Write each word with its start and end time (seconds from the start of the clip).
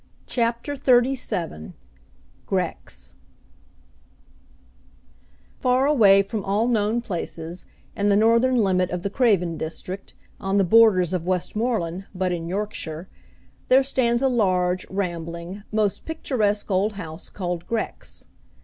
CHAPTER 0.25 0.73
XXXVII 0.75 1.73
Grex 2.47 3.13
Far 5.59 5.85
away 5.85 6.23
from 6.23 6.43
all 6.43 6.67
known 6.67 7.01
places, 7.03 7.67
in 7.95 8.09
the 8.09 8.15
northern 8.15 8.55
limit 8.55 8.89
of 8.89 9.03
the 9.03 9.11
Craven 9.11 9.57
district, 9.57 10.15
on 10.39 10.57
the 10.57 10.63
borders 10.63 11.13
of 11.13 11.27
Westmorland 11.27 12.07
but 12.15 12.31
in 12.31 12.47
Yorkshire, 12.47 13.09
there 13.69 13.83
stands 13.83 14.23
a 14.23 14.27
large, 14.27 14.89
rambling, 14.89 15.61
most 15.71 16.03
picturesque 16.05 16.71
old 16.71 16.93
house 16.93 17.29
called 17.29 17.67
Grex. 17.67 18.25